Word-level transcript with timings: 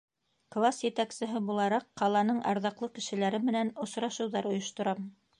Класс 0.53 0.77
етәксеһе 0.87 1.41
булараҡ 1.49 1.85
ҡаланың 2.01 2.39
арҙаҡлы 2.51 2.89
кешеләре 2.95 3.41
менән 3.49 3.69
осрашыуҙар 3.85 4.49
ойошторам. 4.53 5.05